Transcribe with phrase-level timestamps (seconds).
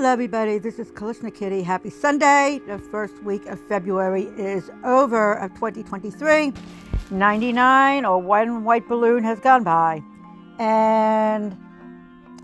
[0.00, 0.56] Hello, everybody.
[0.56, 1.62] This is Kalishna Kitty.
[1.62, 2.58] Happy Sunday.
[2.66, 6.54] The first week of February is over of 2023.
[7.10, 10.02] 99 or one white balloon has gone by.
[10.58, 11.54] And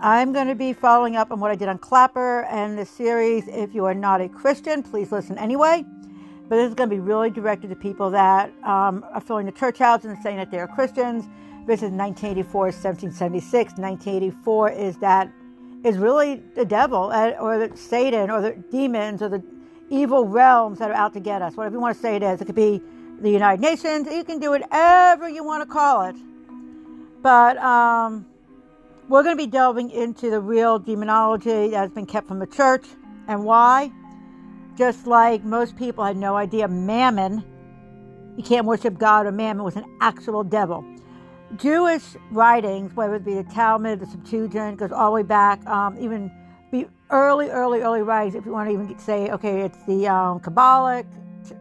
[0.00, 3.48] I'm going to be following up on what I did on Clapper and the series.
[3.48, 5.82] If you are not a Christian, please listen anyway.
[6.50, 9.52] But this is going to be really directed to people that um, are filling the
[9.52, 11.24] church house and saying that they're Christians.
[11.66, 13.78] This is 1984, 1776.
[13.78, 15.32] 1984 is that
[15.86, 19.42] is really the devil uh, or the Satan or the demons or the
[19.88, 21.56] evil realms that are out to get us.
[21.56, 22.40] Whatever you want to say it is.
[22.40, 22.82] It could be
[23.20, 24.08] the United Nations.
[24.10, 26.16] You can do whatever you want to call it.
[27.22, 28.26] But um,
[29.08, 32.46] we're going to be delving into the real demonology that has been kept from the
[32.46, 32.84] church
[33.28, 33.92] and why.
[34.76, 37.44] Just like most people had no idea, Mammon,
[38.36, 40.84] you can't worship God or Mammon, was an actual devil.
[41.54, 45.96] Jewish writings, whether it be the Talmud, the Septuagint, goes all the way back, um,
[45.98, 46.30] even
[46.72, 50.40] be early, early, early writings, if you want to even say, okay, it's the um,
[50.40, 51.06] Kabbalic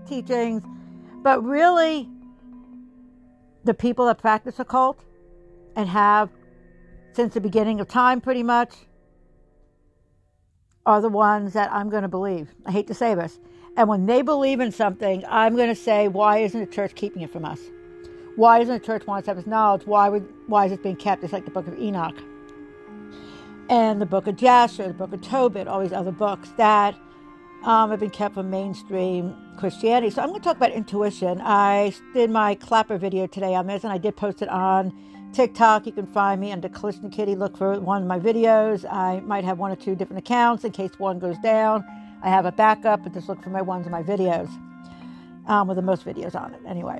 [0.08, 0.64] teachings,
[1.22, 2.10] but really,
[3.64, 5.00] the people that practice occult
[5.76, 6.30] and have
[7.14, 8.74] since the beginning of time, pretty much,
[10.86, 12.50] are the ones that I'm going to believe.
[12.66, 13.40] I hate to say this.
[13.78, 17.22] And when they believe in something, I'm going to say, why isn't the church keeping
[17.22, 17.60] it from us?
[18.36, 19.86] Why doesn't the church want to have this knowledge?
[19.86, 21.24] Why would why is it being kept?
[21.24, 22.16] It's like the book of Enoch
[23.70, 26.96] and the book of Jasher, the book of Tobit, all these other books that
[27.64, 30.10] um, have been kept from mainstream Christianity.
[30.12, 31.42] So I'm going to talk about intuition.
[31.42, 34.94] I did my clapper video today on this, and I did post it on
[35.34, 35.86] TikTok.
[35.86, 37.36] You can find me under Kalishna Kitty.
[37.36, 38.86] Look for one of my videos.
[38.92, 41.84] I might have one or two different accounts in case one goes down.
[42.22, 44.50] I have a backup, but just look for my ones in my videos
[45.48, 46.60] um, with the most videos on it.
[46.68, 47.00] Anyway.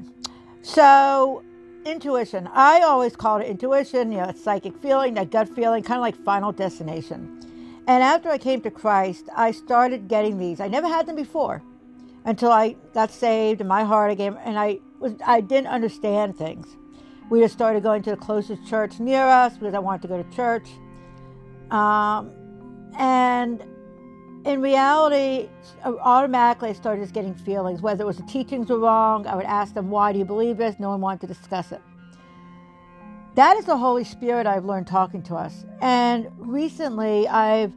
[0.66, 1.44] So,
[1.86, 2.50] intuition.
[2.52, 6.02] I always called it intuition, you know, a psychic feeling, that gut feeling, kind of
[6.02, 7.40] like final destination.
[7.88, 10.60] And after I came to Christ, I started getting these.
[10.60, 11.62] I never had them before
[12.26, 16.66] until I got saved in my heart again, and I was I didn't understand things.
[17.30, 20.24] We just started going to the closest church near us because I wanted to go
[20.24, 20.68] to church.
[21.70, 22.32] Um,
[22.98, 23.64] and
[24.46, 25.50] in reality,
[25.84, 27.82] uh, automatically I started just getting feelings.
[27.82, 30.58] Whether it was the teachings were wrong, I would ask them, Why do you believe
[30.58, 30.80] this?
[30.80, 31.82] No one wanted to discuss it.
[33.34, 35.66] That is the Holy Spirit I've learned talking to us.
[35.82, 37.74] And recently I've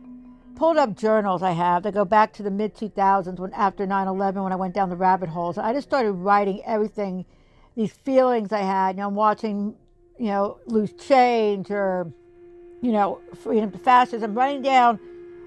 [0.55, 4.07] pulled up journals I have that go back to the mid 2000s when after 9
[4.07, 5.57] 11 when I went down the rabbit holes.
[5.57, 7.25] I just started writing everything,
[7.77, 8.97] these feelings I had.
[8.97, 9.75] You know, I'm watching,
[10.19, 12.13] you know, Loose Change or,
[12.83, 15.01] you know, Freedom to Fascism, writing down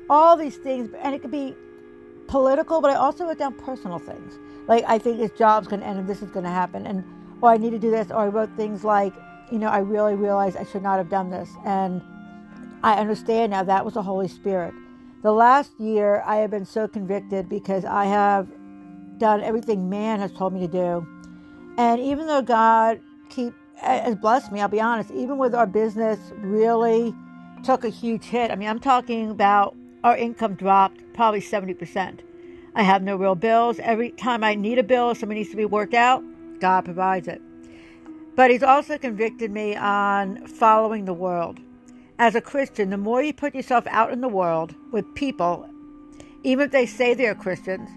[0.10, 1.56] all these things, and it could be
[2.28, 4.40] political, but I also wrote down personal things.
[4.68, 7.04] Like, I think this job's going to end and this is going to happen, and
[7.42, 9.14] or I need to do this, or I wrote things like,
[9.52, 12.02] you know, I really realized I should not have done this, and
[12.84, 14.74] I understand now that was the Holy Spirit.
[15.24, 18.48] The last year, I have been so convicted because I have
[19.18, 21.08] done everything man has told me to do,
[21.78, 26.20] and even though God keep has blessed me, I'll be honest, even with our business
[26.38, 27.16] really
[27.64, 28.52] took a huge hit.
[28.52, 32.20] I mean, I'm talking about our income dropped probably 70%.
[32.74, 33.80] I have no real bills.
[33.80, 36.24] Every time I need a bill something needs to be worked out,
[36.60, 37.42] God provides it.
[38.36, 41.60] But He's also convicted me on following the world.
[42.18, 45.68] As a Christian, the more you put yourself out in the world with people,
[46.44, 47.90] even if they say they're Christians,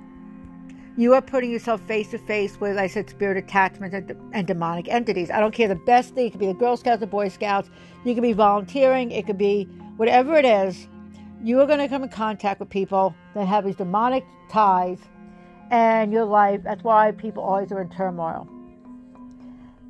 [0.96, 4.88] you are putting yourself face to face with, I said, spirit attachments and, and, demonic
[4.88, 5.30] entities.
[5.30, 6.26] I don't care the best thing.
[6.26, 7.68] It could be the Girl Scouts or Boy Scouts.
[8.04, 9.10] You could be volunteering.
[9.10, 9.64] It could be
[9.96, 10.86] whatever it is
[11.44, 14.98] you are going to come in contact with people that have these demonic ties
[15.70, 16.62] and your life.
[16.64, 18.48] That's why people always are in turmoil.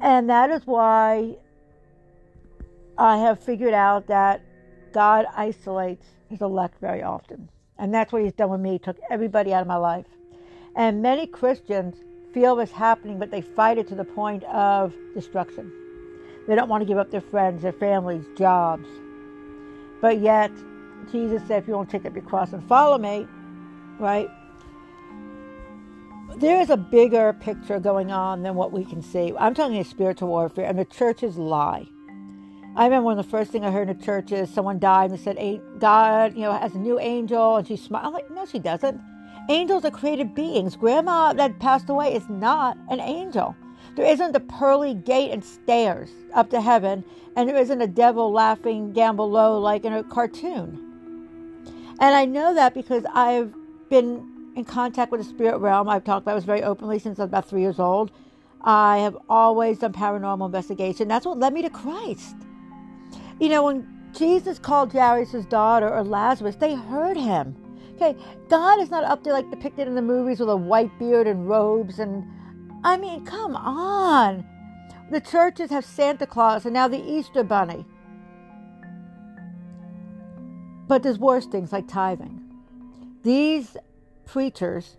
[0.00, 1.36] And that is why
[2.98, 4.42] I have figured out that
[4.92, 7.48] God isolates his elect very often.
[7.78, 8.72] And that's what he's done with me.
[8.72, 10.06] He took everybody out of my life.
[10.74, 11.94] And many Christians
[12.32, 15.72] feel this happening, but they fight it to the point of destruction.
[16.48, 18.88] They don't want to give up their friends, their families, jobs.
[20.00, 20.50] But yet,
[21.10, 23.26] Jesus said, if you won't take up your cross and follow me,
[23.98, 24.28] right?
[26.36, 29.32] There is a bigger picture going on than what we can see.
[29.38, 31.86] I'm talking about spiritual warfare, and the churches lie.
[32.76, 35.18] I remember of the first thing I heard in the church is someone died and
[35.18, 38.06] they said, God, you know, has a new angel, and she smiled.
[38.06, 39.00] I'm like, no, she doesn't.
[39.48, 40.74] Angels are created beings.
[40.74, 43.54] Grandma that passed away is not an angel.
[43.94, 47.04] There isn't the pearly gate and stairs up to heaven,
[47.36, 50.83] and there isn't a devil laughing down below like in a cartoon.
[52.00, 53.54] And I know that because I've
[53.88, 55.88] been in contact with the spirit realm.
[55.88, 58.10] I've talked about this very openly since I was about three years old.
[58.62, 61.08] I have always done paranormal investigation.
[61.08, 62.36] That's what led me to Christ.
[63.40, 67.56] You know, when Jesus called Jairus' daughter or Lazarus, they heard him.
[67.96, 68.16] Okay,
[68.48, 71.48] God is not up there like depicted in the movies with a white beard and
[71.48, 71.98] robes.
[71.98, 72.24] And
[72.84, 74.44] I mean, come on.
[75.10, 77.84] The churches have Santa Claus and now the Easter Bunny.
[80.86, 82.40] But there's worse things like tithing.
[83.22, 83.76] These
[84.26, 84.96] preachers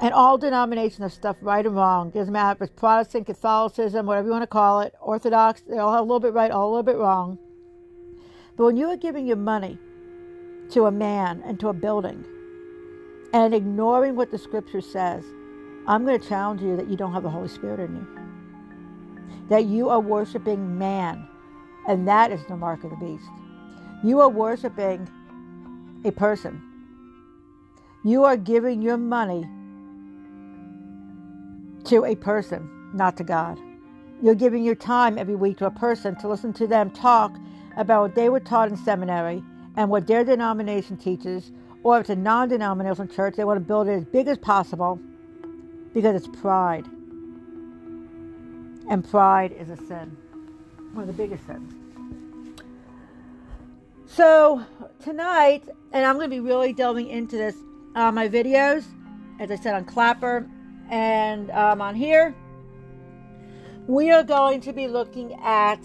[0.00, 2.10] and all denominations of stuff right and wrong.
[2.10, 5.92] Doesn't matter if it's Protestant, Catholicism, whatever you want to call it, Orthodox, they all
[5.92, 7.38] have a little bit right, all a little bit wrong.
[8.56, 9.78] But when you are giving your money
[10.70, 12.24] to a man and to a building
[13.32, 15.24] and ignoring what the scripture says,
[15.86, 18.06] I'm going to challenge you that you don't have the Holy Spirit in you.
[19.48, 21.26] That you are worshiping man,
[21.86, 23.28] and that is the mark of the beast.
[24.04, 25.08] You are worshiping
[26.04, 26.60] a person.
[28.04, 29.48] You are giving your money
[31.84, 33.58] to a person, not to God.
[34.22, 37.34] You're giving your time every week to a person to listen to them talk
[37.78, 39.42] about what they were taught in seminary
[39.74, 41.50] and what their denomination teaches,
[41.82, 44.36] or if it's a non denominational church, they want to build it as big as
[44.36, 45.00] possible
[45.94, 46.84] because it's pride.
[48.90, 50.14] And pride is a sin,
[50.92, 51.83] one of the biggest sins.
[54.06, 54.64] So,
[55.02, 57.56] tonight, and I'm going to be really delving into this
[57.94, 58.84] uh, my videos,
[59.40, 60.48] as I said on Clapper
[60.90, 62.34] and um, on here,
[63.86, 65.80] we are going to be looking at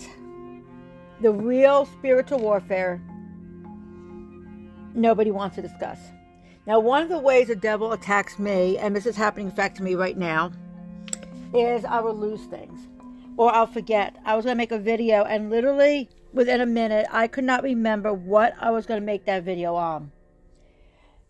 [1.21, 3.01] the real spiritual warfare
[4.93, 5.99] nobody wants to discuss.
[6.67, 9.77] Now, one of the ways the devil attacks me, and this is happening in fact
[9.77, 10.51] to me right now,
[11.53, 12.79] is I will lose things
[13.37, 14.17] or I'll forget.
[14.25, 17.63] I was going to make a video, and literally within a minute, I could not
[17.63, 20.11] remember what I was going to make that video on.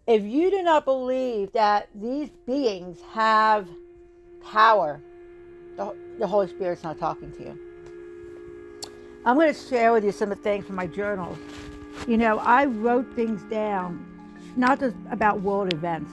[0.07, 3.67] If you do not believe that these beings have
[4.43, 4.99] power,
[5.77, 7.59] the, the Holy Spirit's not talking to you.
[9.25, 11.37] I'm going to share with you some of the things from my journals.
[12.07, 14.05] You know, I wrote things down,
[14.55, 16.09] not just about world events,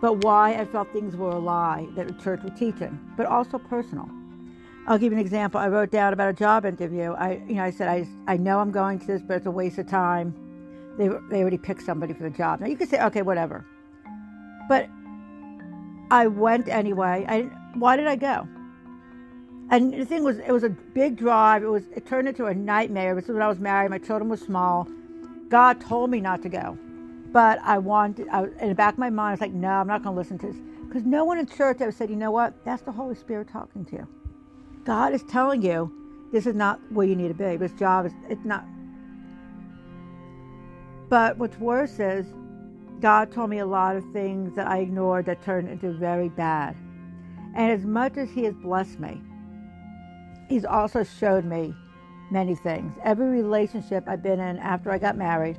[0.00, 3.58] but why I felt things were a lie that the church was teaching, but also
[3.58, 4.08] personal.
[4.88, 5.60] I'll give you an example.
[5.60, 7.12] I wrote down about a job interview.
[7.12, 9.50] I, you know, I said I, I know I'm going to this, but it's a
[9.50, 10.34] waste of time
[10.98, 12.60] they, they already picked somebody for the job.
[12.60, 13.64] Now you could say, okay, whatever.
[14.68, 14.88] But
[16.10, 17.24] I went anyway.
[17.28, 17.42] I
[17.78, 18.48] why did I go?
[19.70, 21.62] And the thing was, it was a big drive.
[21.62, 23.14] It was it turned into a nightmare.
[23.14, 23.90] This is when I was married.
[23.90, 24.88] My children were small.
[25.48, 26.76] God told me not to go,
[27.32, 28.28] but I wanted.
[28.28, 30.18] I, in the back of my mind, I was like, no, I'm not going to
[30.18, 30.56] listen to this
[30.86, 32.64] because no one in church ever said, you know what?
[32.64, 34.08] That's the Holy Spirit talking to you.
[34.88, 35.92] God is telling you
[36.32, 37.58] this is not where you need to be.
[37.58, 38.64] This job is it's not
[41.10, 42.26] but what's worse is,
[43.00, 46.74] God told me a lot of things that I ignored that turned into very bad.
[47.54, 49.20] And as much as He has blessed me,
[50.48, 51.74] He's also showed me
[52.30, 52.94] many things.
[53.04, 55.58] Every relationship I've been in after I got married,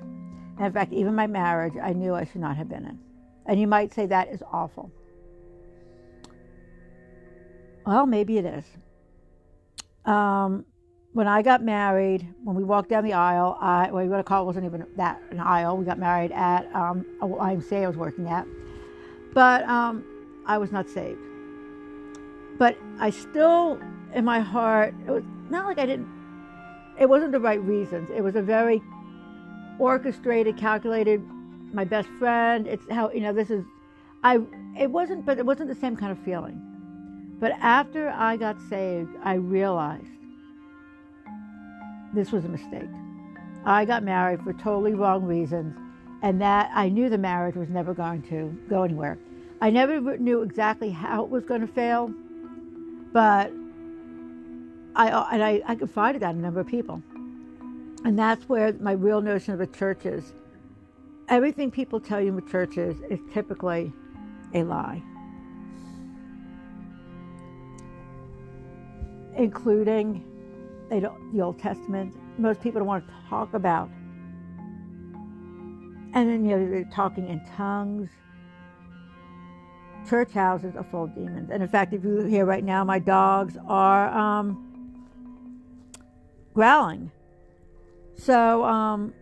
[0.58, 3.00] and in fact, even my marriage, I knew I should not have been in.
[3.46, 4.92] And you might say that is awful.
[7.86, 8.66] Well, maybe it is.
[10.09, 10.65] Um,
[11.13, 14.27] when I got married, when we walked down the aisle, I, well, you want to
[14.27, 15.77] call it wasn't even that an aisle.
[15.77, 18.47] We got married at um, a YMCA I was working at,
[19.33, 20.03] but um,
[20.47, 21.19] I was not saved.
[22.57, 23.79] But I still,
[24.15, 26.07] in my heart, it was not like I didn't.
[26.99, 28.09] It wasn't the right reasons.
[28.09, 28.81] It was a very
[29.78, 31.23] orchestrated, calculated.
[31.71, 32.66] My best friend.
[32.66, 33.63] It's how you know this is.
[34.23, 34.39] I.
[34.78, 36.69] It wasn't, but it wasn't the same kind of feeling.
[37.40, 40.06] But after I got saved, I realized
[42.14, 42.90] this was a mistake.
[43.66, 45.76] I got married for totally wrong reasons,
[46.22, 49.18] and that I knew the marriage was never going to go anywhere.
[49.62, 52.14] I never knew exactly how it was going to fail,
[53.12, 53.52] but
[54.96, 57.02] I uh, and I, I confided that in a number of people,
[58.04, 60.34] and that's where my real notion of a church is.
[61.28, 63.94] Everything people tell you in churches is typically
[64.54, 65.04] a lie,
[69.36, 70.26] including
[70.90, 73.90] the Old Testament, most people don't want to talk about.
[76.14, 78.09] And then you know, they're talking in tongues.
[80.09, 81.52] Church houses are full of demons.
[81.52, 85.07] And in fact, if you hear right now, my dogs are um,
[86.54, 87.12] growling.
[88.16, 89.14] So, um,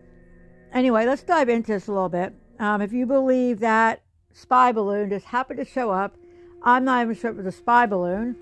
[0.72, 2.32] anyway, let's dive into this a little bit.
[2.58, 6.16] Um, if you believe that spy balloon just happened to show up,
[6.62, 8.36] I'm not even sure it was a spy balloon.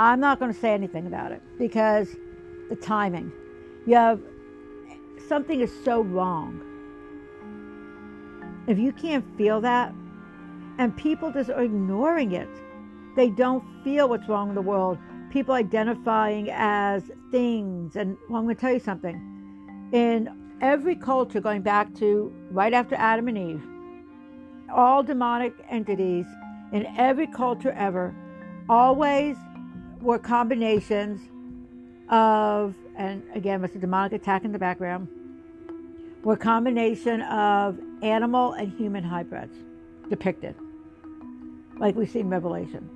[0.00, 2.16] I'm not going to say anything about it because
[2.70, 3.30] the timing.
[3.86, 4.18] You have
[5.28, 6.62] something is so wrong.
[8.66, 9.92] If you can't feel that,
[10.78, 12.48] and people just are ignoring it,
[13.14, 14.96] they don't feel what's wrong in the world.
[15.30, 17.94] People identifying as things.
[17.94, 19.90] And well, I'm going to tell you something.
[19.92, 23.62] In every culture, going back to right after Adam and Eve,
[24.74, 26.24] all demonic entities
[26.72, 28.14] in every culture ever
[28.66, 29.36] always
[30.00, 31.20] were combinations
[32.08, 35.08] of, and again, with a demonic attack in the background,
[36.22, 39.56] were combination of animal and human hybrids
[40.08, 40.54] depicted,
[41.78, 42.88] like we see in Revelation.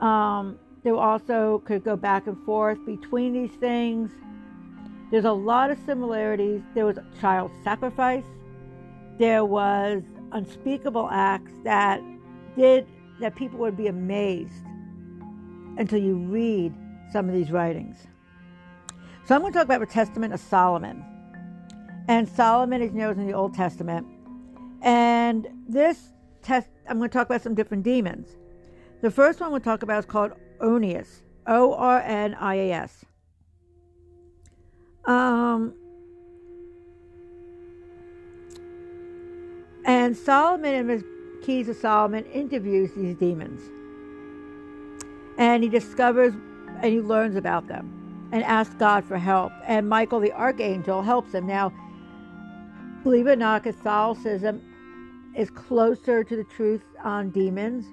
[0.00, 4.10] Um, there also could go back and forth between these things.
[5.10, 6.62] There's a lot of similarities.
[6.74, 8.24] There was child sacrifice.
[9.18, 12.00] There was unspeakable acts that
[12.56, 12.86] did
[13.20, 14.64] that people would be amazed
[15.78, 16.74] until you read
[17.12, 18.06] some of these writings.
[19.26, 21.04] So I'm going to talk about the Testament of Solomon.
[22.08, 24.06] And Solomon is known in the Old Testament.
[24.82, 28.36] And this test, I'm going to talk about some different demons.
[29.02, 33.04] The first one we'll talk about is called Ornias, O R N I A S.
[35.04, 35.74] Um,
[39.84, 41.04] and Solomon and his
[41.44, 43.60] Keys of Solomon interviews these demons.
[45.38, 46.34] And he discovers
[46.82, 49.52] and he learns about them and asks God for help.
[49.64, 51.46] And Michael the archangel helps him.
[51.46, 51.72] Now,
[53.02, 54.62] believe it or not, Catholicism
[55.34, 57.86] is closer to the truth on demons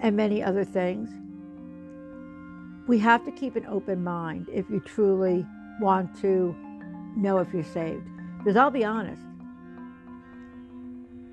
[0.00, 1.08] and many other things.
[2.88, 5.46] We have to keep an open mind if you truly
[5.80, 6.54] want to
[7.16, 8.06] know if you're saved.
[8.38, 9.22] Because I'll be honest,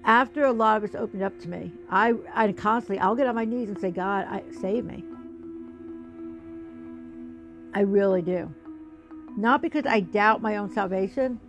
[0.07, 3.35] after a lot of it's opened up to me, I, I constantly, I'll get on
[3.35, 5.03] my knees and say, God, I, save me.
[7.73, 8.51] I really do.
[9.35, 11.39] Not because I doubt my own salvation,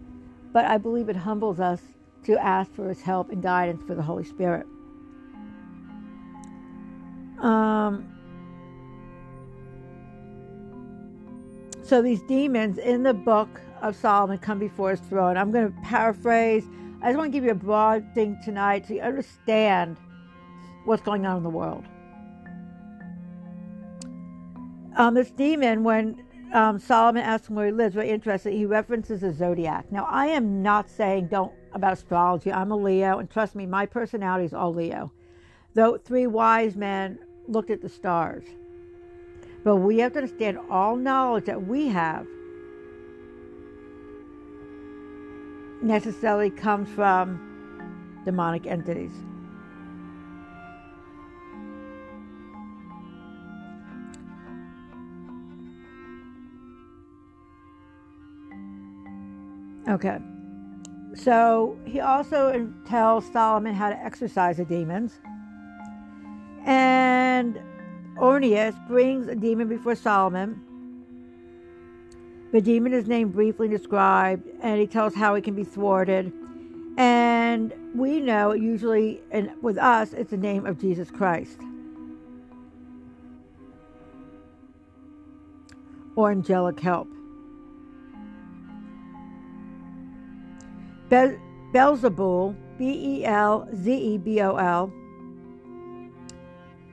[0.53, 1.81] but I believe it humbles us
[2.25, 4.67] to ask for his help and guidance for the Holy Spirit.
[7.39, 8.13] Um,
[11.83, 15.37] so these demons in the book of Solomon come before his throne.
[15.37, 16.67] I'm going to paraphrase
[17.01, 19.97] I just want to give you a broad thing tonight so you understand
[20.85, 21.85] what's going on in the world.
[24.97, 29.21] Um, this demon, when um, Solomon asks him where he lives, very interesting, he references
[29.21, 29.93] the zodiac.
[29.93, 32.53] Now, I am not saying don't about astrology.
[32.53, 35.13] I'm a Leo, and trust me, my personality is all Leo.
[35.75, 38.45] Though three wise men looked at the stars.
[39.63, 42.27] But we have to understand all knowledge that we have
[45.83, 47.41] necessarily comes from
[48.25, 49.13] demonic entities.
[59.89, 60.19] Okay.
[61.15, 65.19] So he also tells Solomon how to exorcise the demons.
[66.65, 67.59] And
[68.19, 70.61] Ornias brings a demon before Solomon
[72.51, 76.33] the demon is named briefly described, and he tells how he can be thwarted.
[76.97, 81.59] And we know, usually, and with us, it's the name of Jesus Christ.
[86.17, 87.09] Or angelic help.
[91.11, 91.39] Be-
[91.73, 94.93] Belzebul, B E L Z E B O L,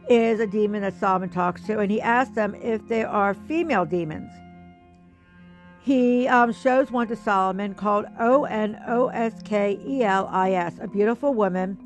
[0.10, 3.86] is a demon that Solomon talks to, and he asks them if they are female
[3.86, 4.30] demons
[5.86, 10.54] he um, shows one to Solomon called O N O S K E L I
[10.54, 11.78] S, a beautiful woman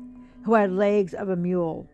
[0.42, 1.86] who had legs of a mule.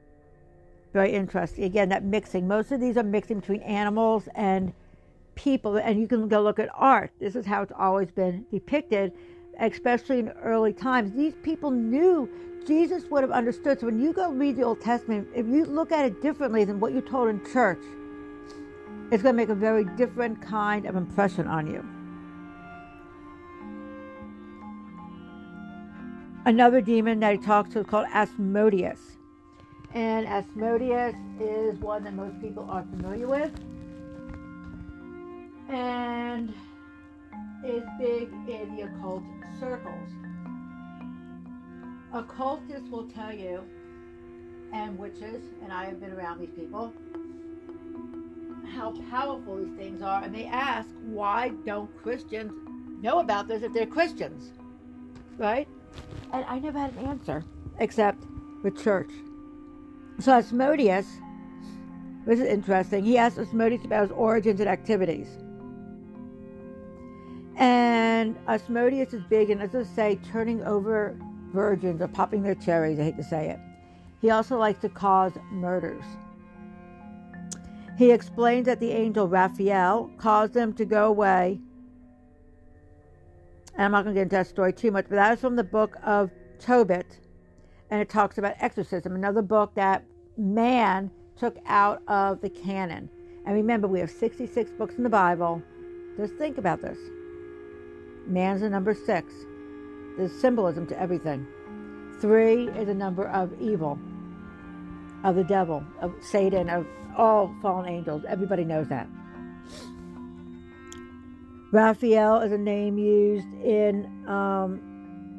[0.92, 1.64] Very interesting.
[1.64, 2.46] Again, that mixing.
[2.46, 4.72] Most of these are mixing between animals and
[5.34, 7.10] people, and you can go look at art.
[7.18, 9.12] This is how it's always been depicted,
[9.58, 11.10] especially in early times.
[11.10, 12.30] These people knew
[12.68, 13.80] Jesus would have understood.
[13.80, 16.78] So when you go read the Old Testament, if you look at it differently than
[16.78, 17.82] what you're told in church,
[19.10, 21.84] it's going to make a very different kind of impression on you.
[26.46, 29.16] Another demon that he talks to is called Asmodeus.
[29.94, 33.50] And Asmodeus is one that most people are familiar with.
[35.68, 36.54] And
[37.64, 39.24] is big in the occult
[39.58, 40.08] circles.
[42.12, 43.64] Occultists will tell you,
[44.72, 46.92] and witches, and I have been around these people,
[48.72, 50.22] how powerful these things are.
[50.22, 52.52] And they ask, why don't Christians
[53.02, 54.52] know about this if they're Christians?
[55.38, 55.66] Right?
[56.32, 57.44] And I never had an answer
[57.78, 58.24] except
[58.62, 59.10] with church.
[60.18, 61.06] So Asmodeus,
[62.26, 63.04] this is interesting.
[63.04, 65.28] He asked Asmodeus about his origins and activities.
[67.56, 71.16] And Asmodeus is big and as I say, turning over
[71.52, 72.98] virgins or popping their cherries.
[72.98, 73.58] I hate to say it.
[74.20, 76.04] He also likes to cause murders.
[77.96, 81.60] He explains that the angel Raphael caused them to go away
[83.76, 85.56] and I'm not going to get into that story too much, but that is from
[85.56, 87.18] the book of Tobit.
[87.90, 90.04] and it talks about exorcism, another book that
[90.36, 93.08] man took out of the canon.
[93.44, 95.62] And remember, we have 66 books in the Bible.
[96.16, 96.98] Just think about this.
[98.26, 99.32] Man's the number six.
[100.16, 101.46] There's symbolism to everything.
[102.20, 103.98] Three is a number of evil,
[105.22, 108.24] of the devil, of Satan, of all fallen angels.
[108.26, 109.06] Everybody knows that.
[111.76, 114.80] Raphael is a name used in um,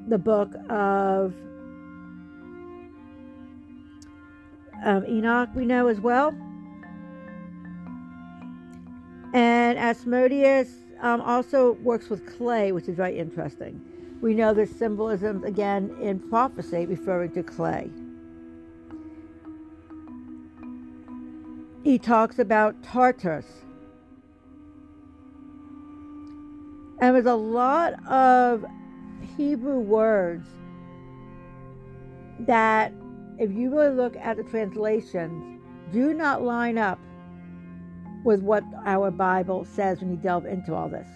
[0.07, 1.33] the book of
[4.85, 6.27] um, Enoch, we know as well.
[9.33, 10.69] And Asmodeus
[11.01, 13.81] um, also works with clay, which is very interesting.
[14.21, 17.89] We know there's symbolism again in prophecy referring to clay.
[21.83, 23.63] He talks about Tartarus.
[26.99, 28.65] And there's a lot of
[29.37, 30.47] Hebrew words
[32.39, 32.91] that,
[33.37, 35.61] if you really look at the translations,
[35.91, 36.99] do not line up
[38.23, 41.07] with what our Bible says when you delve into all this.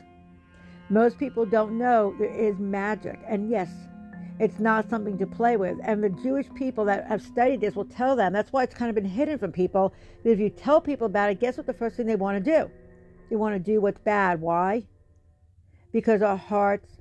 [0.90, 3.20] Most people don't know there is magic.
[3.28, 3.70] And yes,
[4.40, 5.78] it's not something to play with.
[5.84, 8.90] And the Jewish people that have studied this will tell them that's why it's kind
[8.90, 9.94] of been hidden from people.
[10.24, 12.52] That if you tell people about it, guess what the first thing they want to
[12.52, 12.70] do?
[13.30, 14.42] They want to do what's bad.
[14.42, 14.84] Why?
[15.92, 16.98] Because our hearts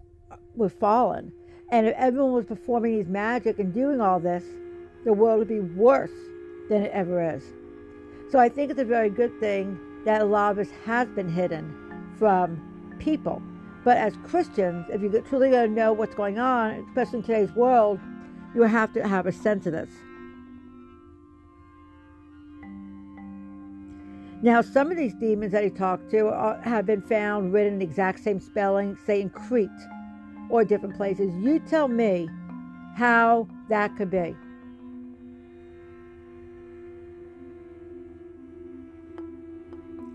[0.56, 1.32] were fallen.
[1.70, 4.44] And if everyone was performing these magic and doing all this,
[5.04, 6.10] the world would be worse
[6.68, 7.44] than it ever is.
[8.30, 11.28] So I think it's a very good thing that a lot of this has been
[11.28, 11.74] hidden
[12.18, 12.60] from
[12.98, 13.42] people.
[13.84, 17.52] But as Christians, if you're truly going to know what's going on, especially in today's
[17.52, 17.98] world,
[18.54, 19.90] you have to have a sense of this.
[24.42, 27.78] Now, some of these demons that he talked to are, have been found written in
[27.80, 29.68] the exact same spelling, say in Crete
[30.48, 31.34] or different places.
[31.36, 32.28] You tell me
[32.96, 34.34] how that could be.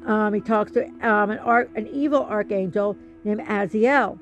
[0.08, 4.20] Um, he talks to um, an, arch, an evil archangel named Azazel.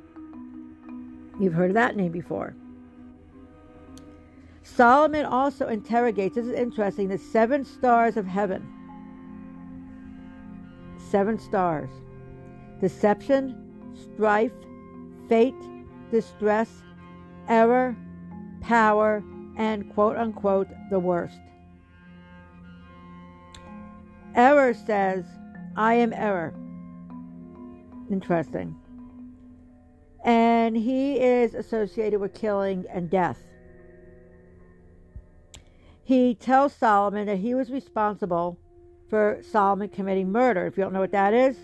[1.39, 2.56] You've heard of that name before.
[4.63, 8.65] Solomon also interrogates, this is interesting, the seven stars of heaven.
[11.13, 11.91] Seven stars
[12.82, 13.56] deception,
[13.93, 14.52] strife,
[15.30, 15.54] fate,
[16.10, 16.82] distress,
[17.47, 17.95] error,
[18.62, 19.23] power,
[19.56, 21.38] and quote unquote the worst.
[24.34, 25.23] Error says,
[25.76, 26.52] I am error.
[28.10, 28.76] Interesting.
[30.26, 33.38] And he is associated with killing and death.
[36.04, 38.58] He tells Solomon that he was responsible
[39.13, 40.65] for Solomon committing murder.
[40.65, 41.56] If you don't know what that is,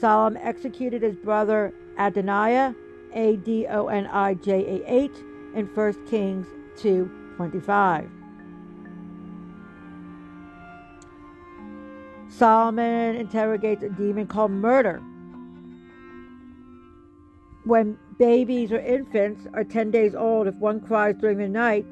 [0.00, 2.74] Solomon executed his brother Adonijah,
[3.12, 5.10] A D O N I J A H,
[5.54, 6.46] in 1 Kings
[6.78, 8.08] 2 25.
[12.30, 15.02] Solomon interrogates a demon called murder.
[17.64, 21.84] When babies or infants are 10 days old, if one cries during the night,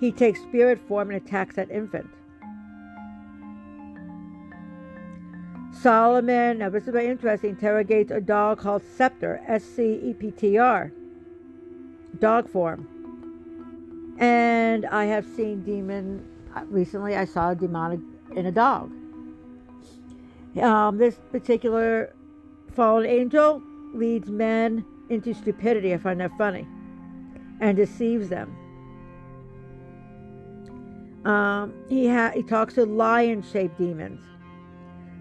[0.00, 2.15] he takes spirit form and attacks that infant.
[5.86, 10.32] Solomon, now this is very interesting, interrogates a dog called Scepter, S C E P
[10.32, 10.90] T R,
[12.18, 14.16] dog form.
[14.18, 16.26] And I have seen demon,
[16.64, 18.00] recently I saw a demonic
[18.34, 18.90] in a dog.
[20.60, 22.12] Um, this particular
[22.74, 23.62] fallen angel
[23.94, 25.94] leads men into stupidity.
[25.94, 26.66] I find that funny,
[27.60, 28.52] and deceives them.
[31.24, 34.20] Um, he ha- he talks to lion-shaped demons,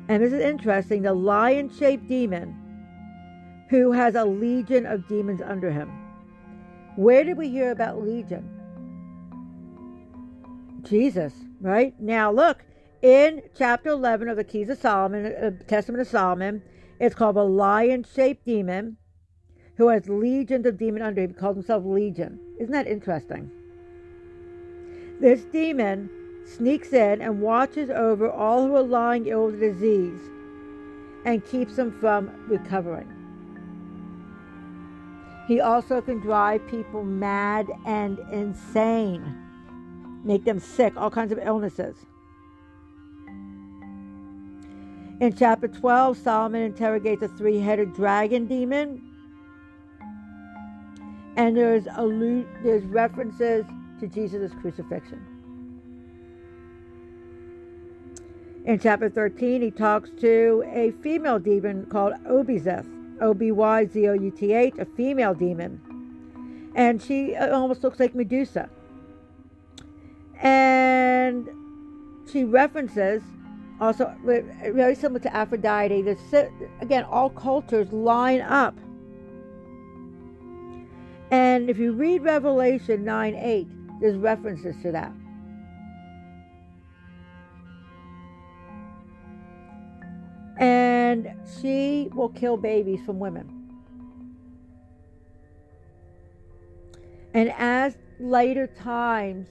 [0.07, 1.01] and this is interesting.
[1.01, 2.55] The lion-shaped demon,
[3.69, 5.91] who has a legion of demons under him.
[6.95, 8.49] Where did we hear about legion?
[10.83, 11.99] Jesus, right?
[11.99, 12.63] Now look,
[13.01, 16.61] in chapter 11 of the Keys of Solomon, uh, Testament of Solomon,
[16.99, 18.97] it's called a lion shaped demon
[19.77, 21.31] who has legions of demon under him.
[21.31, 22.39] He calls himself Legion.
[22.59, 23.51] Isn't that interesting?
[25.19, 26.09] This demon
[26.45, 30.21] sneaks in and watches over all who are lying ill with disease
[31.25, 33.11] and keeps them from recovering.
[35.47, 39.23] He also can drive people mad and insane,
[40.23, 41.97] make them sick, all kinds of illnesses.
[45.21, 49.01] In chapter 12, Solomon interrogates a three headed dragon demon.
[51.37, 53.65] And there's, allude, there's references
[53.99, 55.34] to Jesus' crucifixion.
[58.65, 62.87] In chapter 13, he talks to a female demon called Obizeth,
[63.21, 66.71] O B Y Z O U T H, a female demon.
[66.73, 68.67] And she uh, almost looks like Medusa.
[70.41, 71.47] And
[72.31, 73.21] she references
[73.79, 76.01] also uh, very similar to Aphrodite.
[76.01, 76.49] There's, uh,
[76.81, 78.75] again, all cultures line up.
[81.29, 83.67] And if you read Revelation 9 8,
[84.01, 85.11] there's references to that.
[90.57, 93.51] And she will kill babies from women.
[97.33, 99.49] And as later times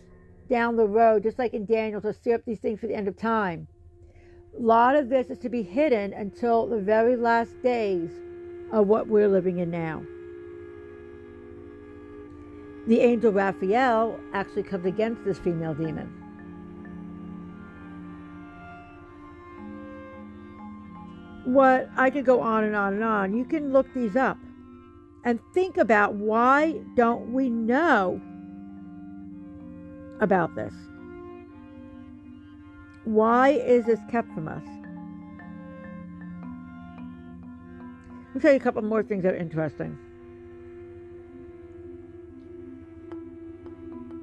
[0.49, 3.09] down the road, just like in Daniel, to stir up these things for the end
[3.09, 3.69] of time,
[4.59, 8.11] a lot of this is to be hidden until the very last days
[8.73, 10.03] of what we're living in now.
[12.87, 16.24] The angel Raphael actually comes against this female demon.
[21.45, 23.35] What I could go on and on and on.
[23.37, 24.39] You can look these up
[25.25, 28.21] and think about why don't we know
[30.21, 30.73] about this?
[33.05, 34.65] Why is this kept from us?
[38.35, 39.99] I'll tell you a couple more things that are interesting.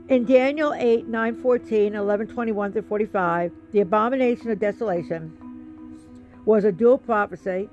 [0.09, 5.31] In Daniel 8, 9, 14, 11, 21 through 45, the abomination of desolation
[6.45, 7.69] was a dual prophecy.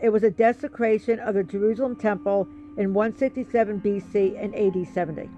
[0.00, 5.28] It was a desecration of the Jerusalem temple in 167 BC and AD 70.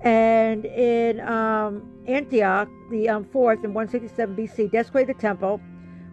[0.00, 5.60] And in um, Antioch, the um, fourth in 167 BC, desecrated the temple,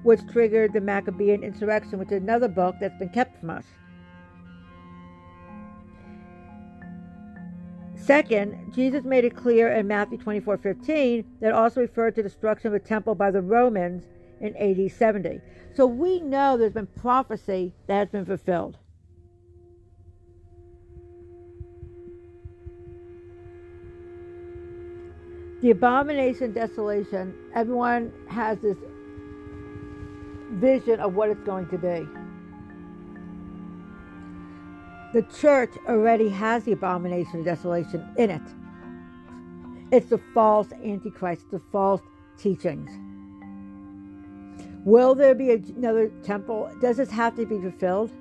[0.04, 3.66] which triggered the Maccabean insurrection, which is another book that's been kept from us.
[8.06, 12.74] Second, Jesus made it clear in Matthew 24 15 that also referred to destruction of
[12.74, 14.04] the temple by the Romans
[14.42, 15.42] in AD 70.
[15.74, 18.78] So we know there's been prophecy that has been fulfilled.
[25.66, 28.78] the abomination desolation, everyone has this
[30.52, 32.25] vision of what it's going to be.
[35.16, 38.42] The church already has the abomination of desolation in it.
[39.90, 42.02] It's the false antichrist, the false
[42.38, 42.92] teachings.
[44.84, 46.70] Will there be another temple?
[46.82, 48.12] Does this have to be fulfilled?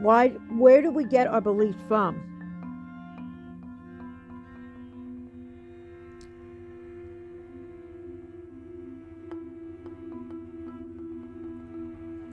[0.00, 0.30] Why?
[0.48, 2.33] Where do we get our beliefs from?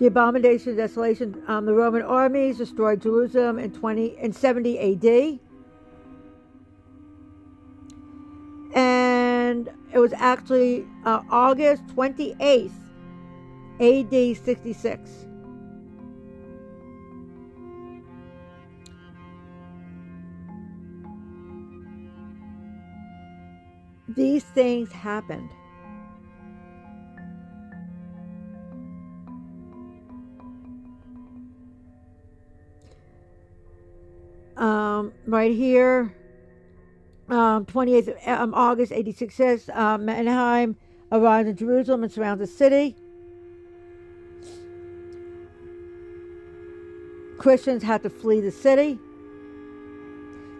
[0.02, 1.44] The abomination of desolation.
[1.48, 5.40] Um, the Roman armies destroyed Jerusalem in 20 in 70 A.D.
[8.74, 12.72] And it was actually uh, August 28th,
[13.80, 14.34] A.D.
[14.34, 15.12] 66.
[24.10, 25.52] These things happened.
[34.62, 36.16] Um, right here.
[37.28, 40.76] Um, 28th um, August 86 says uh, Menahem
[41.12, 42.96] arrives in Jerusalem and surrounds the city.
[47.38, 49.00] Christians had to flee the city.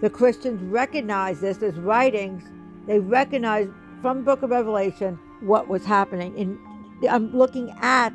[0.02, 2.44] The Christians recognized this as writings.
[2.88, 3.70] They recognized
[4.02, 6.36] from the book of Revelation what was happening.
[6.40, 6.58] And
[7.08, 8.14] I'm looking at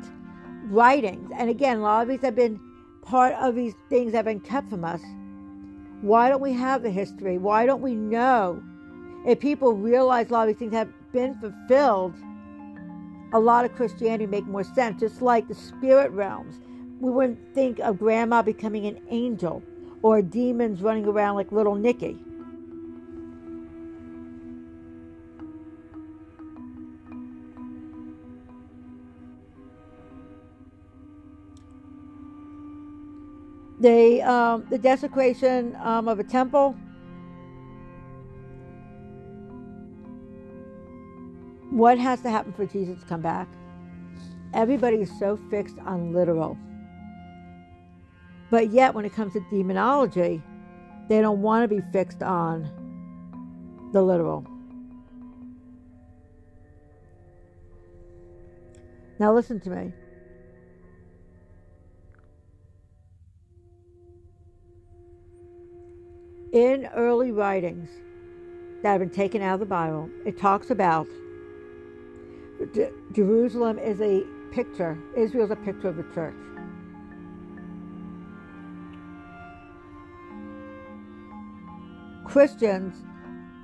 [0.65, 1.31] writings.
[1.37, 2.59] And again, a lot of these have been
[3.03, 5.01] part of these things have been kept from us.
[6.01, 7.37] Why don't we have the history?
[7.37, 8.61] Why don't we know?
[9.25, 12.13] If people realize a lot of these things have been fulfilled,
[13.33, 14.99] a lot of Christianity make more sense.
[14.99, 16.59] Just like the spirit realms,
[16.99, 19.63] we wouldn't think of grandma becoming an angel
[20.01, 22.19] or demons running around like little Nicky.
[33.79, 36.75] The um, the desecration um, of a temple.
[41.69, 43.47] What has to happen for Jesus to come back?
[44.53, 46.57] Everybody is so fixed on literal.
[48.49, 50.41] But yet, when it comes to demonology,
[51.09, 52.69] they don't want to be fixed on
[53.91, 54.45] the literal.
[59.19, 59.93] Now, listen to me.
[66.51, 67.89] In early writings
[68.83, 71.07] that have been taken out of the Bible, it talks about
[73.11, 76.35] Jerusalem is a picture, Israel is a picture of the church.
[82.25, 83.03] Christians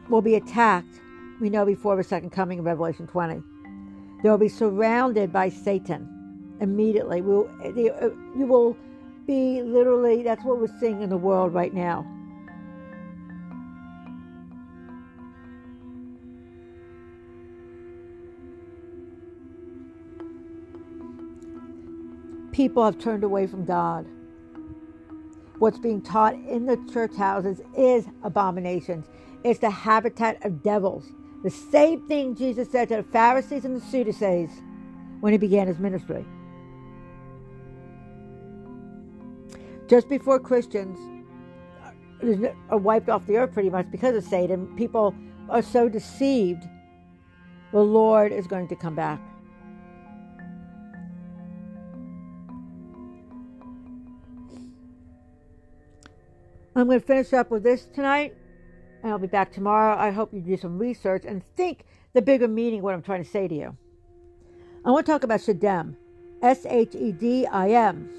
[0.09, 1.01] will be attacked,
[1.41, 3.41] we know before the second coming of Revelation 20.
[4.21, 7.21] They will be surrounded by Satan immediately.
[7.21, 8.77] We'll, uh, you will
[9.25, 12.05] be literally, that's what we're seeing in the world right now.
[22.53, 24.05] People have turned away from God.
[25.57, 29.07] What's being taught in the church houses is abominations.
[29.43, 31.11] It's the habitat of devils.
[31.43, 34.51] The same thing Jesus said to the Pharisees and the Sadducees
[35.19, 36.25] when he began his ministry.
[39.87, 40.97] Just before Christians
[42.69, 45.13] are wiped off the earth pretty much because of Satan, people
[45.49, 46.63] are so deceived,
[47.71, 49.19] the Lord is going to come back.
[56.75, 58.35] I'm going to finish up with this tonight,
[59.03, 59.95] and I'll be back tomorrow.
[59.97, 63.29] I hope you do some research and think the bigger meaning what I'm trying to
[63.29, 63.77] say to you.
[64.83, 65.95] I want to talk about Shedim,
[66.41, 68.09] S H E D I M.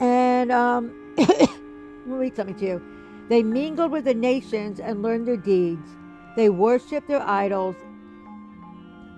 [0.00, 2.82] And um, I'll read something to you.
[3.28, 5.88] They mingled with the nations and learned their deeds.
[6.36, 7.76] They worshiped their idols.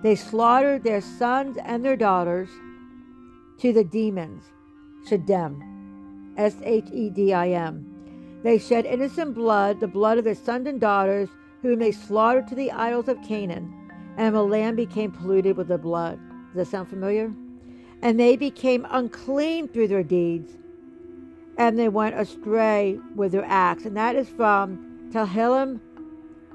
[0.01, 2.49] They slaughtered their sons and their daughters
[3.59, 4.43] to the demons.
[5.05, 5.61] Shedim,
[6.37, 8.39] S H E D I M.
[8.43, 11.29] They shed innocent blood, the blood of their sons and daughters,
[11.61, 13.73] whom they slaughtered to the idols of Canaan,
[14.17, 16.19] and the land became polluted with their blood.
[16.53, 17.33] Does that sound familiar?
[18.01, 20.53] And they became unclean through their deeds,
[21.57, 23.85] and they went astray with their acts.
[23.85, 25.79] And that is from Tehillim,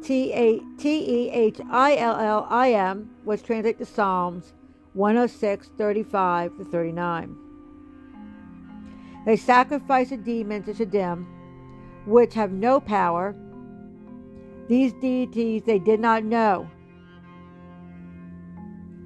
[0.02, 4.54] T E H I L L I M, which translates to Psalms
[4.94, 7.36] 106, 35 to 39.
[9.26, 11.26] They sacrifice a demon to Shedim,
[12.06, 13.34] which have no power.
[14.68, 16.70] These deities they did not know.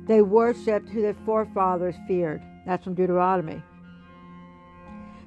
[0.06, 2.42] They worshipped who their forefathers feared.
[2.66, 3.62] That's from Deuteronomy.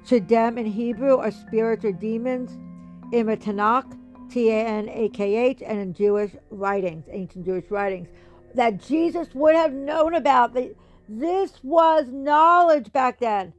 [0.05, 2.57] Shedim in Hebrew are spirits or demons.
[3.11, 3.97] In the Tanakh,
[4.29, 8.09] T A N A K H, and in Jewish writings, ancient Jewish writings,
[8.53, 10.57] that Jesus would have known about.
[11.09, 13.53] This was knowledge back then.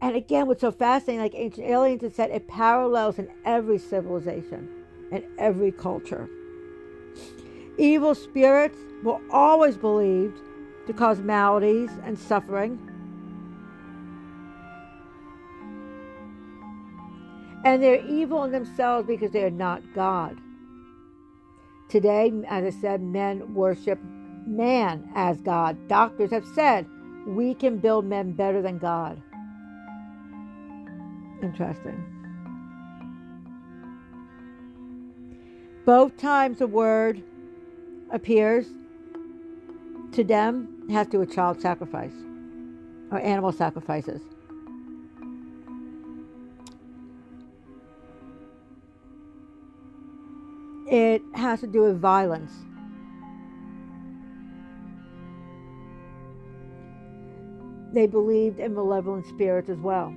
[0.00, 4.68] And again, what's so fascinating, like ancient aliens have said, it parallels in every civilization
[5.10, 6.28] and every culture.
[7.78, 10.38] Evil spirits were always believed
[10.86, 12.78] to cause maladies and suffering.
[17.64, 20.38] And they're evil in themselves because they are not God.
[21.88, 23.98] Today, as I said, men worship
[24.46, 25.76] man as God.
[25.88, 26.86] Doctors have said
[27.26, 29.20] we can build men better than God.
[31.42, 32.04] Interesting.
[35.84, 37.22] Both times the word
[38.10, 38.66] appears
[40.12, 42.12] to them has to do with child sacrifice
[43.10, 44.20] or animal sacrifices.
[50.90, 52.52] It has to do with violence.
[57.92, 60.14] They believed in malevolent spirits as well.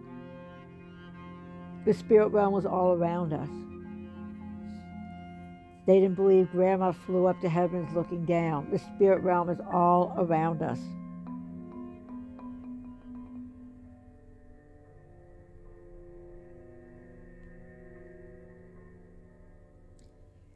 [1.85, 3.49] The spirit realm was all around us.
[5.87, 8.69] They didn't believe grandma flew up to heavens looking down.
[8.69, 10.79] The spirit realm is all around us.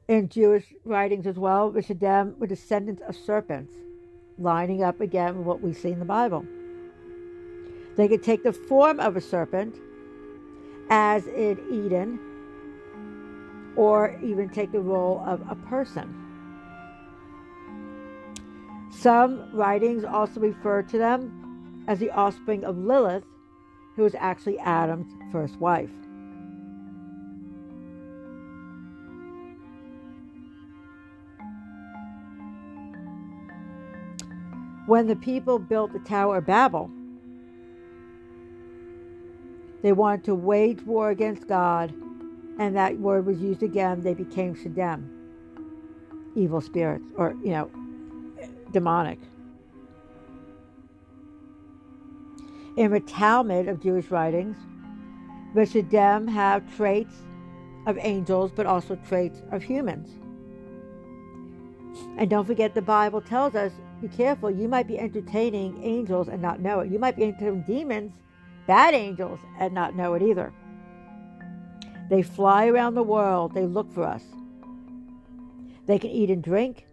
[0.08, 3.74] In Jewish writings as well, the Shedim were descendants of serpents,
[4.38, 6.46] lining up again with what we see in the Bible.
[7.96, 9.76] They could take the form of a serpent
[10.89, 12.19] as in Eden,
[13.76, 16.21] or even take the role of a person.
[18.91, 23.26] Some writings also refer to them as the offspring of Lilith,
[23.95, 25.89] who was actually Adam's first wife.
[34.88, 36.91] When the people built the Tower of Babel,
[39.86, 41.93] they wanted to wage war against God,
[42.58, 44.02] and that word was used again.
[44.02, 45.08] They became Shedim,
[46.36, 47.69] evil spirits, or, you know,
[48.71, 49.19] demonic.
[52.78, 54.58] In the Talmud of Jewish writings,
[55.54, 57.13] the Shedim have traits
[57.86, 60.10] of angels, but also traits of humans.
[62.17, 63.71] And don't forget, the Bible tells us
[64.02, 66.91] be careful, you might be entertaining angels and not know it.
[66.91, 68.13] You might be entertaining demons
[68.67, 70.54] bad angels and not know it either.
[72.10, 74.23] They fly around the world, they look for us.
[75.88, 76.86] They can eat and drink,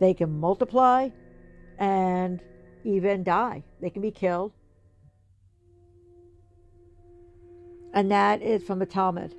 [0.00, 1.10] they can multiply,
[1.78, 2.40] and
[2.84, 3.62] even die.
[3.80, 4.52] They can be killed.
[7.92, 9.34] And that is from the Talmud.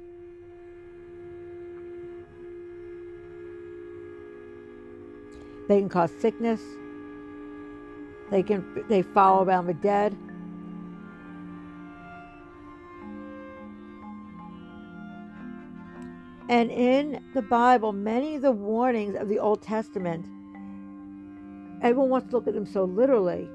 [5.67, 6.61] They can cause sickness.
[8.31, 10.17] They can they follow around the dead.
[16.49, 20.25] And in the Bible, many of the warnings of the Old Testament,
[21.83, 23.47] everyone wants to look at them so literally.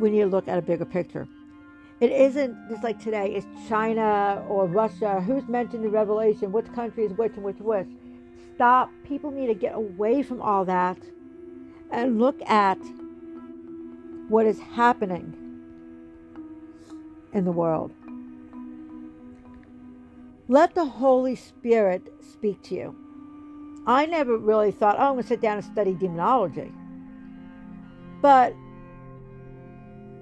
[0.00, 1.28] We need to look at a bigger picture.
[2.00, 5.20] It isn't just like today, it's China or Russia.
[5.20, 6.50] Who's mentioned in Revelation?
[6.50, 7.86] Which country is which and which which?
[8.56, 8.90] Stop.
[9.04, 10.98] People need to get away from all that
[11.92, 12.78] and look at
[14.28, 15.32] what is happening
[17.32, 17.92] in the world.
[20.48, 22.96] Let the Holy Spirit speak to you.
[23.86, 26.72] I never really thought, oh, I'm going to sit down and study demonology.
[28.20, 28.54] But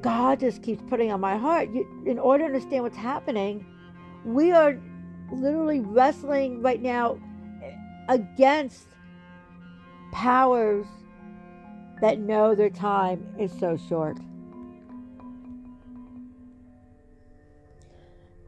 [0.00, 1.70] God just keeps putting on my heart.
[1.70, 3.64] You, in order to understand what's happening,
[4.24, 4.80] we are
[5.32, 7.18] literally wrestling right now
[7.62, 7.74] eh,
[8.08, 8.86] against
[10.12, 10.86] powers
[12.00, 14.18] that know their time is so short.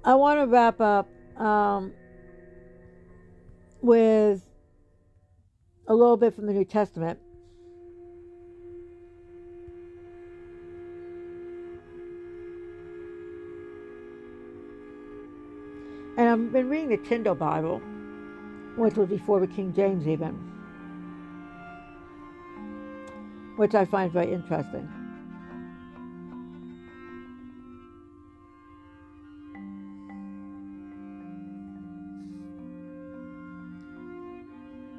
[0.05, 1.93] I want to wrap up um,
[3.81, 4.43] with
[5.87, 7.19] a little bit from the New Testament.
[16.17, 17.81] And I've been reading the Tyndale Bible,
[18.77, 20.35] which was before the King James, even,
[23.57, 25.04] which I find very interesting.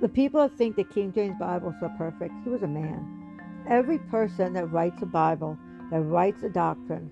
[0.06, 3.40] The people that think the King James Bible is so perfect, he was a man.
[3.68, 5.58] Every person that writes a Bible,
[5.90, 7.10] that writes a doctrine,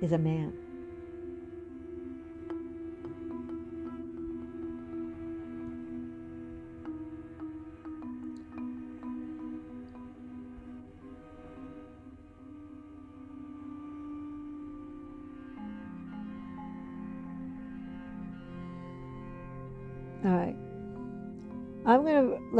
[0.00, 0.54] is a man.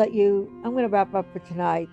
[0.04, 1.88] Let you, I'm going to wrap up for tonight.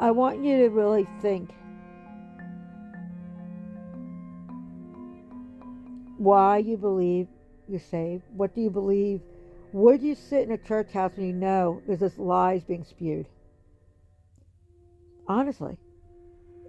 [0.00, 1.50] I want you to really think
[6.18, 7.28] why you believe
[7.68, 8.24] you're saved.
[8.32, 9.20] What do you believe?
[9.72, 13.26] Would you sit in a church house when you know there's this lies being spewed?
[15.28, 15.76] Honestly.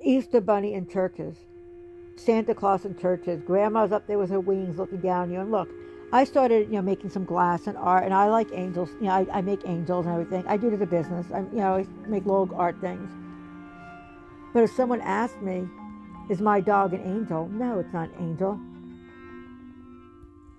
[0.04, 1.36] Easter Bunny in churches.
[2.16, 3.42] Santa Claus in churches.
[3.42, 5.40] Grandma's up there with her wings looking down you.
[5.40, 5.70] And look,
[6.12, 8.90] I started, you know, making some glass and art, and I like angels.
[9.02, 10.48] You know, I, I make angels and everything.
[10.48, 11.28] I do it as a business.
[11.34, 13.12] I, you know, I make little art things.
[14.54, 15.68] But if someone asked me,
[16.30, 18.60] "Is my dog an angel?" No, it's not an angel.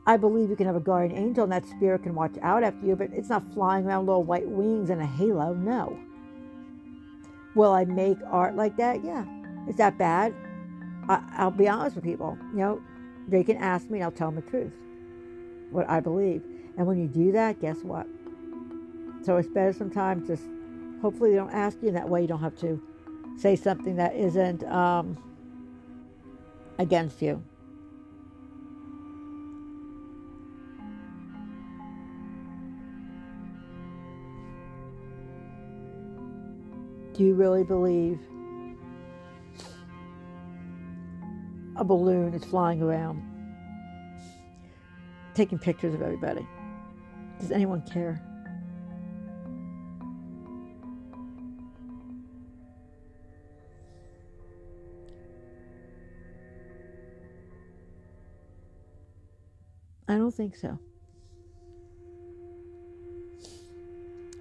[0.09, 2.87] I believe you can have a guardian angel, and that spirit can watch out after
[2.87, 5.55] you, but it's not flying around little white wings and a halo.
[5.55, 5.99] No.
[7.57, 9.03] Will I make art like that?
[9.03, 9.25] Yeah.
[9.67, 10.35] Is that bad?
[11.09, 12.37] I, will be honest with people.
[12.53, 12.83] You know,
[13.29, 14.73] they can ask me and I'll tell them the truth,
[15.71, 16.43] what I believe.
[16.77, 18.07] And when you do that, guess what?
[19.25, 20.45] So it's better sometimes just,
[21.01, 22.81] hopefully they don't ask you, that way you don't have to
[23.37, 25.17] say something that isn't um,
[26.79, 27.43] against you.
[37.15, 38.21] Do you really believe
[41.79, 43.23] a balloon is flying around,
[45.35, 46.47] taking pictures of everybody.
[47.39, 48.23] Does anyone care?
[60.09, 60.79] I don't think so.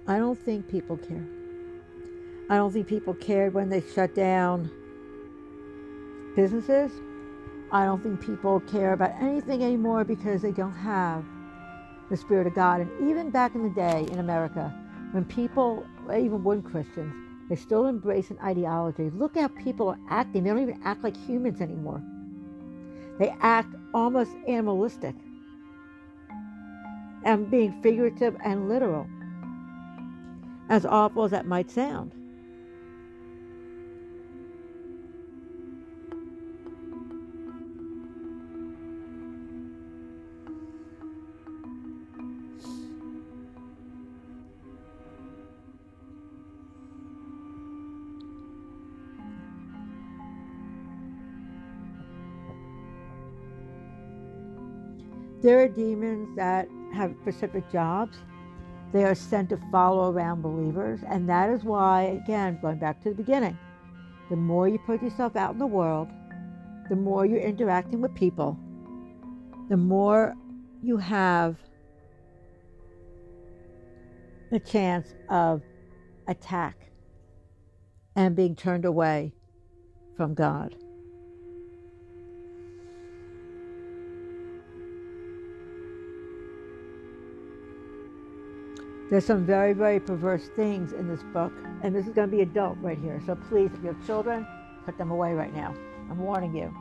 [0.08, 1.26] I don't think people care.
[2.48, 4.70] I don't think people cared when they shut down
[6.36, 6.92] businesses.
[7.72, 11.24] I don't think people care about anything anymore because they don't have
[12.10, 12.80] the Spirit of God.
[12.80, 14.72] And even back in the day in America,
[15.12, 17.12] when people, even weren't Christians,
[17.48, 19.10] they still embrace an ideology.
[19.10, 20.44] Look how people are acting.
[20.44, 22.02] They don't even act like humans anymore.
[23.18, 25.14] They act almost animalistic
[27.24, 29.06] and being figurative and literal,
[30.68, 32.12] as awful as that might sound.
[55.46, 58.18] There are demons that have specific jobs.
[58.92, 60.98] They are sent to follow around believers.
[61.06, 63.56] And that is why, again, going back to the beginning,
[64.28, 66.08] the more you put yourself out in the world,
[66.88, 68.58] the more you're interacting with people,
[69.68, 70.34] the more
[70.82, 71.54] you have
[74.50, 75.62] the chance of
[76.26, 76.90] attack
[78.16, 79.32] and being turned away
[80.16, 80.74] from God.
[89.08, 91.52] There's some very, very perverse things in this book,
[91.82, 93.22] and this is going to be adult right here.
[93.24, 94.46] So please, if you have children,
[94.84, 95.74] put them away right now.
[96.10, 96.74] I'm warning you.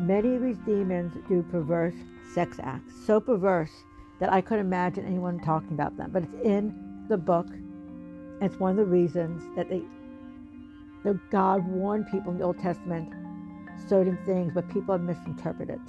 [0.00, 1.94] Many of these demons do perverse
[2.34, 3.70] sex acts, so perverse
[4.18, 6.10] that I couldn't imagine anyone talking about them.
[6.12, 7.46] But it's in the book.
[8.40, 9.82] It's one of the reasons that they,
[11.04, 13.12] that God warned people in the Old Testament
[13.88, 15.80] certain things, but people have misinterpreted.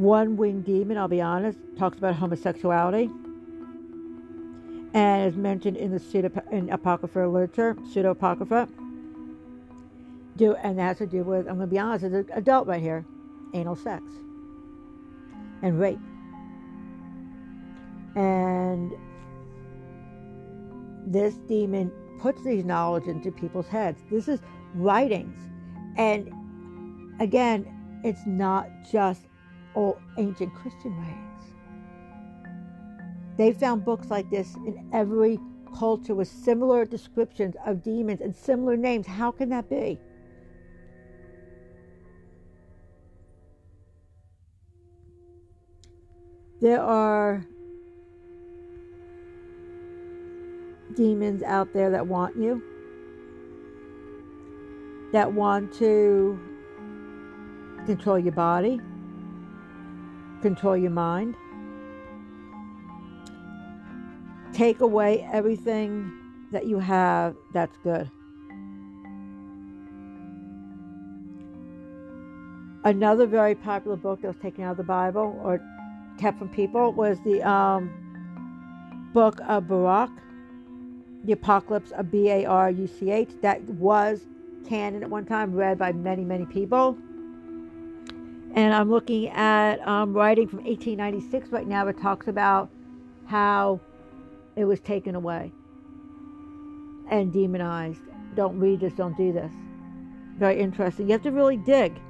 [0.00, 3.10] One winged demon, I'll be honest, talks about homosexuality
[4.94, 8.66] and is mentioned in the pseudo in apocrypha literature, pseudo apocrypha.
[10.38, 12.66] Do and that has to do with I'm going to be honest, as an adult
[12.66, 13.04] right here,
[13.52, 14.02] anal sex
[15.60, 16.00] and rape,
[18.16, 18.92] and
[21.06, 24.00] this demon puts these knowledge into people's heads.
[24.10, 24.40] This is
[24.74, 25.36] writings,
[25.98, 26.32] and
[27.20, 27.66] again,
[28.02, 29.26] it's not just
[29.74, 31.26] or ancient Christian writings.
[33.36, 35.38] They found books like this in every
[35.74, 39.06] culture with similar descriptions of demons and similar names.
[39.06, 39.98] How can that be?
[46.60, 47.46] There are
[50.94, 52.62] demons out there that want you,
[55.12, 56.38] that want to
[57.86, 58.78] control your body,
[60.40, 61.36] control your mind.
[64.52, 66.12] Take away everything
[66.52, 68.10] that you have that's good.
[72.82, 75.60] Another very popular book that was taken out of the Bible or
[76.18, 77.90] kept from people was the um,
[79.12, 80.10] book of Baruch,
[81.24, 83.30] the Apocalypse of B A R U C H.
[83.42, 84.22] That was
[84.66, 86.96] canon at one time, read by many, many people
[88.54, 91.86] and I'm looking at um, writing from 1896 right now.
[91.86, 92.70] It talks about
[93.26, 93.80] how
[94.56, 95.52] it was taken away
[97.10, 98.00] and demonized.
[98.34, 99.52] Don't read this, don't do this.
[100.38, 101.06] Very interesting.
[101.06, 102.00] You have to really dig.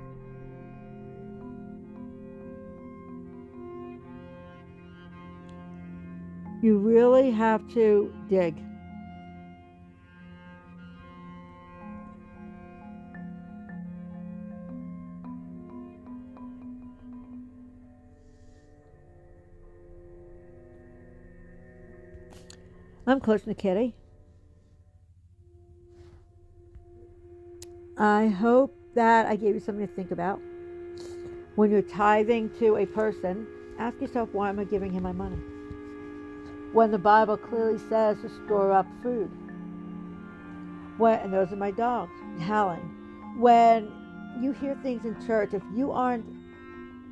[6.63, 8.63] You really have to dig.
[23.11, 23.93] I'm to Kitty.
[27.99, 30.41] I hope that I gave you something to think about.
[31.57, 33.49] When you're tithing to a person,
[33.81, 35.39] ask yourself, why am I giving him my money?
[36.73, 39.29] When the Bible clearly says to store up food.
[40.97, 43.35] When, and those are my dogs, howling.
[43.39, 43.91] When
[44.41, 46.27] you hear things in church, if you aren't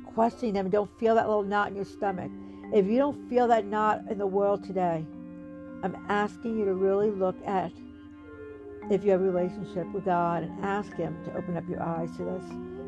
[0.05, 2.31] questioning them don't feel that little knot in your stomach,
[2.73, 5.05] if you don't feel that knot in the world today,
[5.83, 7.71] I'm asking you to really look at
[8.89, 12.09] if you have a relationship with God and ask Him to open up your eyes
[12.17, 12.43] to this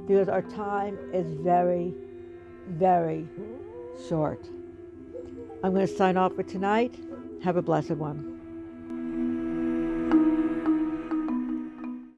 [0.08, 1.94] because our time is very,
[2.68, 3.28] very
[4.10, 4.50] short.
[5.64, 6.96] I'm going to sign off for tonight.
[7.44, 8.31] Have a blessed one.